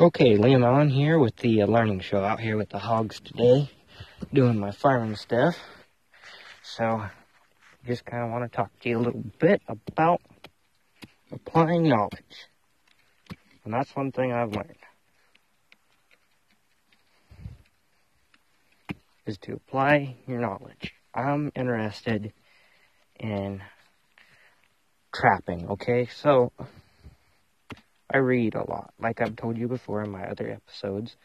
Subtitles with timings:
[0.00, 3.70] Okay, Liam Allen here with the uh, Learning Show, out here with the hogs today,
[4.32, 5.56] doing my farming stuff.
[6.64, 7.04] So,
[7.86, 10.20] just kind of want to talk to you a little bit about
[11.30, 12.48] applying knowledge.
[13.64, 14.74] And that's one thing I've learned.
[19.26, 20.92] Is to apply your knowledge.
[21.14, 22.32] I'm interested
[23.20, 23.62] in
[25.14, 26.06] trapping, okay?
[26.06, 26.50] So,
[28.12, 28.92] I read a lot.
[28.98, 31.16] Like I've told you before in my other episodes,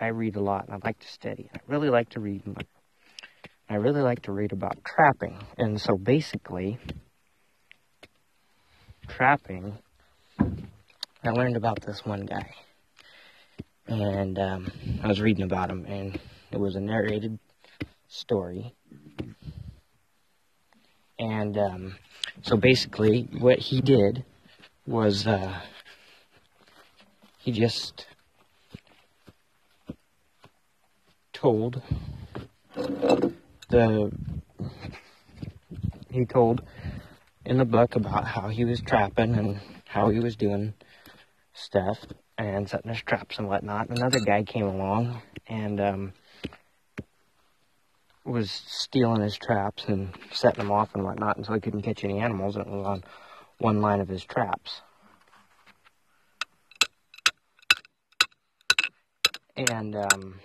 [0.00, 1.50] I read a lot and I like to study.
[1.54, 2.42] I really like to read.
[3.68, 5.38] I really like to read about trapping.
[5.56, 6.78] And so basically,
[9.08, 9.78] trapping,
[10.38, 12.50] I learned about this one guy.
[13.86, 16.18] And um, I was reading about him, and
[16.50, 17.38] it was a narrated
[18.08, 18.74] story.
[21.18, 21.96] And um,
[22.42, 24.24] so basically, what he did
[24.86, 25.60] was uh,
[27.40, 28.06] he just
[31.32, 31.82] told
[33.70, 34.12] the
[36.10, 36.62] he told
[37.46, 40.74] in the book about how he was trapping and how he was doing
[41.54, 41.98] stuff
[42.36, 43.88] and setting his traps and whatnot.
[43.88, 46.12] Another guy came along and um,
[48.24, 52.04] was stealing his traps and setting them off and whatnot, and so he couldn't catch
[52.04, 52.56] any animals.
[52.56, 53.04] It was on
[53.58, 54.82] one line of his traps.
[59.68, 60.40] And um,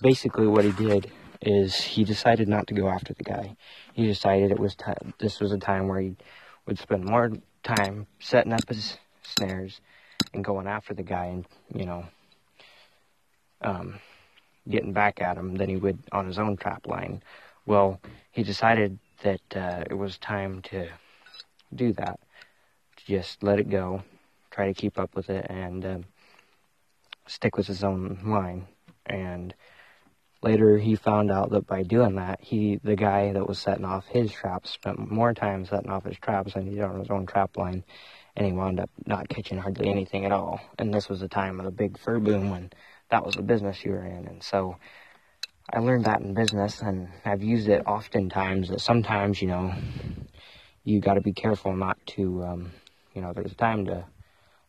[0.00, 3.54] basically, what he did is he decided not to go after the guy.
[3.92, 4.76] He decided it was
[5.20, 6.16] this was a time where he
[6.66, 7.30] would spend more
[7.62, 9.80] time setting up his snares
[10.34, 12.04] and going after the guy, and you know,
[13.60, 14.00] um,
[14.68, 17.22] getting back at him than he would on his own trap line.
[17.66, 18.00] Well,
[18.32, 20.88] he decided that uh, it was time to
[21.72, 22.18] do that
[23.06, 24.02] just let it go,
[24.50, 26.04] try to keep up with it, and um,
[27.26, 28.66] stick with his own line.
[29.06, 29.54] And
[30.42, 34.06] later, he found out that by doing that, he, the guy that was setting off
[34.06, 37.26] his traps, spent more time setting off his traps than he did on his own
[37.26, 37.84] trap line,
[38.36, 40.60] and he wound up not catching hardly anything at all.
[40.78, 42.70] And this was the time of the big fur boom when
[43.10, 44.76] that was the business you were in, and so.
[45.72, 48.68] I learned that in business, and I've used it oftentimes.
[48.68, 49.72] That sometimes, you know,
[50.84, 52.72] you got to be careful not to um,
[53.14, 54.04] you know, there's a time to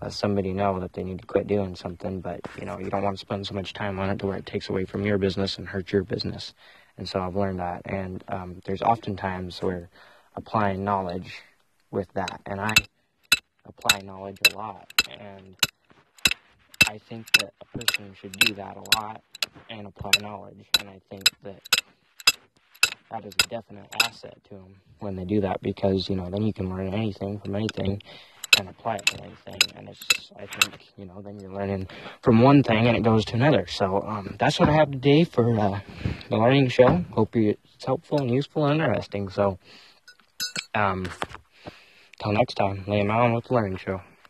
[0.00, 3.02] let somebody know that they need to quit doing something, but, you know, you don't
[3.02, 5.18] want to spend so much time on it to where it takes away from your
[5.18, 6.54] business and hurts your business.
[6.96, 7.82] And so I've learned that.
[7.84, 9.90] And um, there's often times where
[10.36, 11.42] applying knowledge
[11.90, 12.72] with that, and I
[13.66, 14.90] apply knowledge a lot.
[15.18, 15.56] And
[16.88, 19.22] I think that a person should do that a lot
[19.68, 20.66] and apply knowledge.
[20.78, 21.62] And I think that
[23.10, 26.42] that is a definite asset to them when they do that because, you know, then
[26.42, 28.00] you can learn anything from anything
[28.58, 29.60] and apply it to anything.
[29.76, 31.88] And it's, I think, you know, then you're learning
[32.22, 33.66] from one thing and it goes to another.
[33.66, 35.80] So um, that's what I have today for uh,
[36.28, 37.04] the learning show.
[37.12, 39.28] Hope it's helpful and useful and interesting.
[39.28, 39.58] So,
[40.74, 41.08] um,
[42.22, 44.00] till next time, Liam Allen with the Learning Show.